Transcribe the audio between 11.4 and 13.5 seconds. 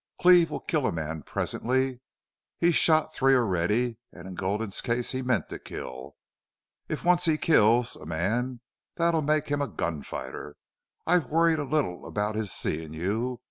a little about his seeing you.